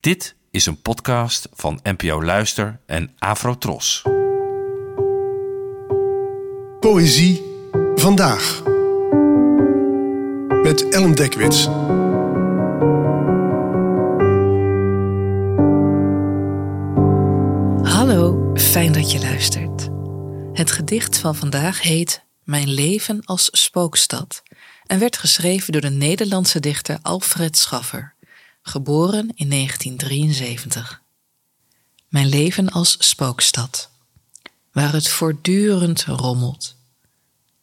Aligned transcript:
Dit 0.00 0.36
is 0.50 0.66
een 0.66 0.82
podcast 0.82 1.48
van 1.52 1.80
NPO 1.82 2.22
Luister 2.22 2.80
en 2.86 3.14
Afrotros. 3.18 4.02
Poëzie 6.80 7.42
vandaag. 7.94 8.62
Met 10.62 10.88
Ellen 10.88 11.14
Dekwits. 11.14 11.64
Hallo, 17.94 18.50
fijn 18.54 18.92
dat 18.92 19.12
je 19.12 19.18
luistert. 19.20 19.88
Het 20.52 20.70
gedicht 20.70 21.18
van 21.18 21.34
vandaag 21.34 21.82
heet 21.82 22.24
Mijn 22.44 22.68
leven 22.68 23.24
als 23.24 23.48
spookstad 23.52 24.42
en 24.86 24.98
werd 24.98 25.16
geschreven 25.16 25.72
door 25.72 25.82
de 25.82 25.90
Nederlandse 25.90 26.60
dichter 26.60 26.98
Alfred 27.02 27.56
Schaffer, 27.56 28.14
geboren 28.62 29.30
in 29.34 29.50
1973. 29.50 31.02
Mijn 32.08 32.26
leven 32.28 32.68
als 32.68 32.96
spookstad, 32.98 33.90
waar 34.72 34.92
het 34.92 35.08
voortdurend 35.08 36.04
rommelt. 36.04 36.76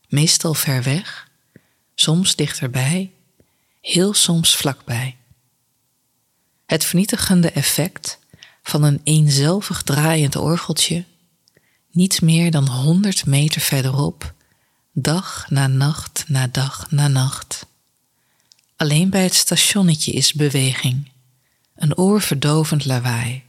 Meestal 0.08 0.54
ver 0.54 0.84
weg, 0.84 1.30
soms 1.96 2.36
dichterbij, 2.36 3.12
heel 3.82 4.14
soms 4.14 4.55
vlakbij. 4.55 5.18
Het 6.66 6.86
vernietigende 6.86 7.52
effect 7.52 8.20
van 8.64 8.84
een 8.84 9.02
eenzelvig 9.04 9.82
draaiend 9.82 10.36
orgeltje, 10.36 11.05
niet 11.91 12.22
meer 12.22 12.52
dan 12.52 12.68
honderd 12.68 13.26
meter 13.26 13.62
verderop, 13.62 14.34
dag 14.94 15.50
na 15.50 15.68
nacht 15.68 16.24
na 16.27 16.48
dag 16.48 16.91
na 16.91 17.08
nacht. 17.08 17.66
Alleen 18.77 19.09
bij 19.09 19.23
het 19.23 19.34
stationnetje 19.34 20.12
is 20.12 20.34
beweging, 20.34 21.12
een 21.76 21.98
oorverdovend 21.98 22.85
lawaai. 22.85 23.44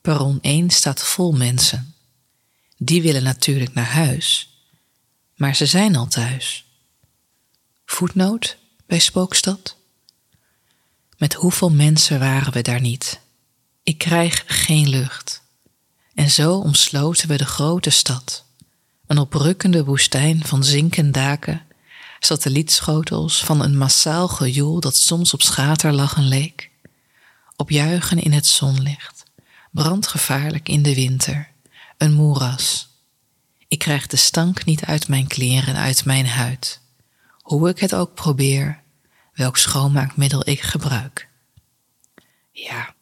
Perron 0.00 0.38
1 0.40 0.70
staat 0.70 1.02
vol 1.02 1.32
mensen. 1.32 1.94
Die 2.76 3.02
willen 3.02 3.22
natuurlijk 3.22 3.74
naar 3.74 3.90
huis, 3.90 4.56
maar 5.36 5.56
ze 5.56 5.66
zijn 5.66 5.96
al 5.96 6.06
thuis. 6.06 6.64
Voetnoot 7.84 8.56
bij 8.86 8.98
Spookstad? 8.98 9.76
Met 11.18 11.34
hoeveel 11.34 11.70
mensen 11.70 12.18
waren 12.18 12.52
we 12.52 12.62
daar 12.62 12.80
niet? 12.80 13.20
Ik 13.82 13.98
krijg 13.98 14.44
geen 14.46 14.88
lucht. 14.88 15.42
En 16.14 16.30
zo 16.30 16.54
omsloten 16.54 17.28
we 17.28 17.36
de 17.36 17.46
grote 17.46 17.90
stad. 17.90 18.44
Een 19.06 19.18
oprukkende 19.18 19.84
woestijn 19.84 20.44
van 20.44 20.64
zinken 20.64 21.12
daken, 21.12 21.66
satellietschotels 22.24 23.44
van 23.44 23.60
een 23.60 23.76
massaal 23.76 24.28
gejoel 24.28 24.80
dat 24.80 24.96
soms 24.96 25.34
op 25.34 25.42
schaterlachen 25.42 26.28
leek. 26.28 26.70
Opjuichen 27.56 28.22
in 28.22 28.32
het 28.32 28.46
zonlicht, 28.46 29.24
brandgevaarlijk 29.70 30.68
in 30.68 30.82
de 30.82 30.94
winter, 30.94 31.50
een 31.98 32.12
moeras. 32.12 32.88
Ik 33.68 33.78
krijg 33.78 34.06
de 34.06 34.16
stank 34.16 34.64
niet 34.64 34.84
uit 34.84 35.08
mijn 35.08 35.26
kleren 35.26 35.74
en 35.74 35.80
uit 35.80 36.04
mijn 36.04 36.26
huid. 36.26 36.80
Hoe 37.40 37.68
ik 37.68 37.78
het 37.78 37.94
ook 37.94 38.14
probeer, 38.14 38.82
welk 39.34 39.56
schoonmaakmiddel 39.56 40.48
ik 40.48 40.60
gebruik. 40.60 41.28
Ja, 42.52 42.94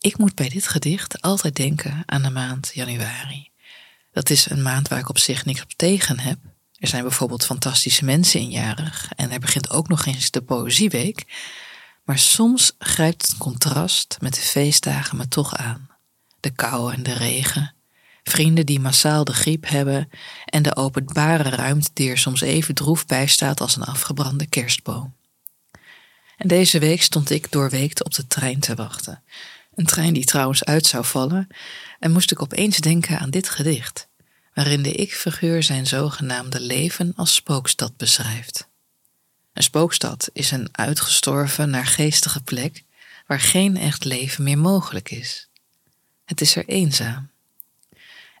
ik 0.00 0.18
moet 0.18 0.34
bij 0.34 0.48
dit 0.48 0.68
gedicht 0.68 1.22
altijd 1.22 1.56
denken 1.56 2.02
aan 2.06 2.22
de 2.22 2.30
maand 2.30 2.70
januari. 2.74 3.50
Dat 4.12 4.30
is 4.30 4.50
een 4.50 4.62
maand 4.62 4.88
waar 4.88 4.98
ik 4.98 5.08
op 5.08 5.18
zich 5.18 5.44
niks 5.44 5.62
op 5.62 5.72
tegen 5.76 6.18
heb. 6.18 6.38
Er 6.78 6.88
zijn 6.88 7.02
bijvoorbeeld 7.02 7.44
fantastische 7.44 8.04
mensen 8.04 8.40
injarig 8.40 9.12
en 9.16 9.30
er 9.30 9.40
begint 9.40 9.70
ook 9.70 9.88
nog 9.88 10.06
eens 10.06 10.30
de 10.30 10.42
Poëzieweek. 10.42 11.24
Maar 12.04 12.18
soms 12.18 12.72
grijpt 12.78 13.26
het 13.26 13.36
contrast 13.36 14.16
met 14.20 14.34
de 14.34 14.40
feestdagen 14.40 15.16
me 15.16 15.28
toch 15.28 15.56
aan. 15.56 15.90
De 16.40 16.50
kou 16.50 16.92
en 16.92 17.02
de 17.02 17.12
regen, 17.12 17.74
vrienden 18.22 18.66
die 18.66 18.80
massaal 18.80 19.24
de 19.24 19.32
griep 19.32 19.68
hebben 19.68 20.10
en 20.44 20.62
de 20.62 20.76
openbare 20.76 21.48
ruimte 21.48 21.90
die 21.92 22.10
er 22.10 22.18
soms 22.18 22.40
even 22.40 22.74
droef 22.74 23.06
bij 23.06 23.26
staat 23.26 23.60
als 23.60 23.76
een 23.76 23.84
afgebrande 23.84 24.46
kerstboom. 24.46 25.14
En 26.36 26.48
deze 26.48 26.78
week 26.78 27.02
stond 27.02 27.30
ik 27.30 27.52
doorweekt 27.52 28.04
op 28.04 28.14
de 28.14 28.26
trein 28.26 28.60
te 28.60 28.74
wachten. 28.74 29.22
Een 29.74 29.86
trein 29.86 30.12
die 30.12 30.24
trouwens 30.24 30.64
uit 30.64 30.86
zou 30.86 31.04
vallen, 31.04 31.48
en 31.98 32.12
moest 32.12 32.30
ik 32.30 32.42
opeens 32.42 32.76
denken 32.76 33.18
aan 33.18 33.30
dit 33.30 33.48
gedicht, 33.48 34.08
waarin 34.58 34.82
de 34.82 34.92
ik-figuur 34.92 35.62
zijn 35.62 35.86
zogenaamde 35.86 36.60
leven 36.60 37.12
als 37.16 37.34
spookstad 37.34 37.96
beschrijft. 37.96 38.68
Een 39.52 39.62
spookstad 39.62 40.28
is 40.32 40.50
een 40.50 40.68
uitgestorven, 40.72 41.70
naargeestige 41.70 42.42
plek 42.42 42.84
waar 43.26 43.40
geen 43.40 43.76
echt 43.76 44.04
leven 44.04 44.44
meer 44.44 44.58
mogelijk 44.58 45.10
is. 45.10 45.48
Het 46.24 46.40
is 46.40 46.56
er 46.56 46.64
eenzaam. 46.66 47.30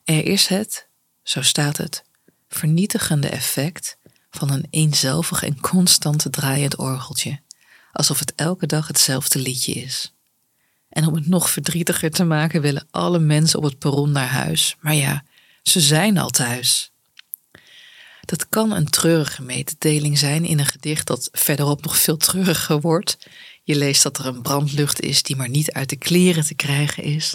Er 0.04 0.24
is 0.24 0.46
het, 0.46 0.86
zo 1.22 1.42
staat 1.42 1.76
het, 1.76 2.02
vernietigende 2.48 3.28
effect 3.28 3.96
van 4.30 4.50
een 4.50 4.66
eenzelvig 4.70 5.42
en 5.42 5.60
constant 5.60 6.26
draaiend 6.30 6.76
orgeltje, 6.76 7.40
alsof 7.92 8.18
het 8.18 8.34
elke 8.34 8.66
dag 8.66 8.86
hetzelfde 8.86 9.38
liedje 9.38 9.72
is. 9.72 10.14
En 10.88 11.06
om 11.06 11.14
het 11.14 11.26
nog 11.26 11.50
verdrietiger 11.50 12.10
te 12.10 12.24
maken 12.24 12.60
willen 12.60 12.86
alle 12.90 13.18
mensen 13.18 13.58
op 13.58 13.64
het 13.64 13.78
perron 13.78 14.12
naar 14.12 14.28
huis. 14.28 14.76
Maar 14.80 14.94
ja, 14.94 15.24
ze 15.68 15.80
zijn 15.80 16.18
al 16.18 16.30
thuis. 16.30 16.92
Dat 18.20 18.48
kan 18.48 18.72
een 18.72 18.90
treurige 18.90 19.42
mededeling 19.42 20.18
zijn 20.18 20.44
in 20.44 20.58
een 20.58 20.66
gedicht 20.66 21.06
dat 21.06 21.28
verderop 21.32 21.84
nog 21.84 21.98
veel 21.98 22.16
treuriger 22.16 22.80
wordt. 22.80 23.18
Je 23.62 23.76
leest 23.76 24.02
dat 24.02 24.18
er 24.18 24.26
een 24.26 24.42
brandlucht 24.42 25.00
is 25.00 25.22
die 25.22 25.36
maar 25.36 25.48
niet 25.48 25.72
uit 25.72 25.88
de 25.88 25.96
kleren 25.96 26.44
te 26.44 26.54
krijgen 26.54 27.02
is. 27.02 27.34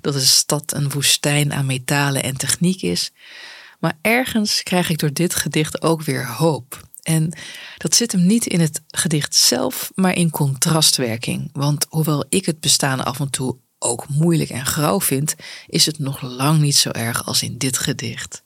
Dat 0.00 0.12
de 0.12 0.20
stad 0.20 0.74
een 0.74 0.90
woestijn 0.90 1.52
aan 1.52 1.66
metalen 1.66 2.22
en 2.22 2.36
techniek 2.36 2.82
is. 2.82 3.12
Maar 3.80 3.98
ergens 4.00 4.62
krijg 4.62 4.88
ik 4.88 4.98
door 4.98 5.12
dit 5.12 5.34
gedicht 5.34 5.82
ook 5.82 6.02
weer 6.02 6.26
hoop. 6.26 6.88
En 7.02 7.32
dat 7.76 7.94
zit 7.94 8.12
hem 8.12 8.26
niet 8.26 8.46
in 8.46 8.60
het 8.60 8.82
gedicht 8.88 9.34
zelf, 9.34 9.90
maar 9.94 10.14
in 10.14 10.30
contrastwerking. 10.30 11.50
Want 11.52 11.86
hoewel 11.88 12.24
ik 12.28 12.46
het 12.46 12.60
bestaan 12.60 13.04
af 13.04 13.20
en 13.20 13.30
toe 13.30 13.56
ook 13.84 14.08
moeilijk 14.08 14.50
en 14.50 14.66
grauw 14.66 15.00
vind, 15.00 15.34
is 15.66 15.86
het 15.86 15.98
nog 15.98 16.22
lang 16.22 16.60
niet 16.60 16.76
zo 16.76 16.90
erg 16.90 17.26
als 17.26 17.42
in 17.42 17.58
dit 17.58 17.78
gedicht. 17.78 18.42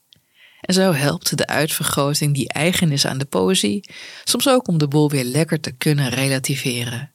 En 0.61 0.73
zo 0.73 0.93
helpt 0.93 1.37
de 1.37 1.47
uitvergroting 1.47 2.33
die 2.33 2.49
eigen 2.49 2.91
is 2.91 3.05
aan 3.05 3.17
de 3.17 3.25
poëzie, 3.25 3.89
soms 4.23 4.47
ook 4.47 4.67
om 4.67 4.77
de 4.77 4.87
boel 4.87 5.09
weer 5.09 5.23
lekker 5.23 5.59
te 5.59 5.71
kunnen 5.71 6.09
relativeren. 6.09 7.11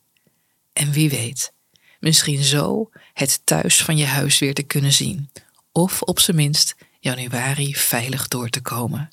En 0.73 0.93
wie 0.93 1.11
weet, 1.11 1.53
misschien 2.01 2.43
zo 2.43 2.91
het 3.13 3.41
thuis 3.45 3.83
van 3.83 3.97
je 3.97 4.07
huis 4.07 4.39
weer 4.39 4.55
te 4.55 4.63
kunnen 4.63 4.93
zien, 4.93 5.31
of 5.73 6.03
op 6.03 6.21
zijn 6.21 6.37
minst 6.37 6.75
januari 7.01 7.75
veilig 7.75 8.29
door 8.29 8.49
te 8.49 8.61
komen. 8.61 9.11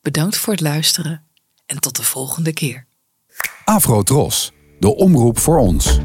Bedankt 0.00 0.36
voor 0.36 0.52
het 0.52 0.62
luisteren 0.62 1.24
en 1.66 1.80
tot 1.80 1.96
de 1.96 2.02
volgende 2.02 2.52
keer. 2.52 2.86
Afro 3.64 4.02
Tros, 4.02 4.52
de 4.78 4.94
omroep 4.94 5.38
voor 5.38 5.58
ons. 5.58 5.98